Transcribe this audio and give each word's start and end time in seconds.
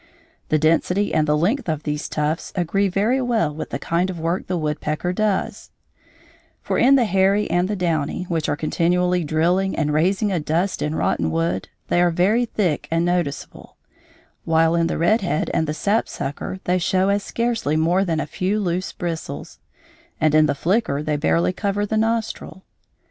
The 0.49 0.57
density 0.57 1.13
and 1.13 1.27
the 1.27 1.37
length 1.37 1.69
of 1.69 1.83
these 1.83 2.09
tufts 2.09 2.51
agree 2.55 2.87
very 2.87 3.21
well 3.21 3.53
with 3.53 3.69
the 3.69 3.77
kind 3.77 4.09
of 4.09 4.19
work 4.19 4.47
the 4.47 4.57
woodpecker 4.57 5.13
does; 5.13 5.69
for 6.59 6.79
in 6.79 6.95
the 6.95 7.05
hairy 7.05 7.47
and 7.51 7.67
the 7.67 7.75
downy, 7.75 8.23
which 8.23 8.49
are 8.49 8.55
continually 8.55 9.23
drilling 9.23 9.75
and 9.75 9.93
raising 9.93 10.31
a 10.31 10.39
dust 10.39 10.81
in 10.81 10.95
rotten 10.95 11.29
wood, 11.29 11.69
they 11.89 12.01
are 12.01 12.09
very 12.09 12.45
thick 12.45 12.87
and 12.89 13.05
noticeable, 13.05 13.77
while 14.43 14.73
in 14.73 14.87
the 14.87 14.97
red 14.97 15.21
head 15.21 15.51
and 15.53 15.67
the 15.67 15.71
sapsucker 15.75 16.59
they 16.63 16.79
show 16.79 17.09
as 17.09 17.21
scarcely 17.21 17.75
more 17.75 18.03
than 18.03 18.19
a 18.19 18.25
few 18.25 18.59
loose 18.59 18.91
bristles, 18.91 19.59
and 20.19 20.33
in 20.33 20.47
the 20.47 20.55
flicker 20.55 21.03
they 21.03 21.15
barely 21.15 21.53
cover 21.53 21.85
the 21.85 21.95
nostril. 21.95 22.63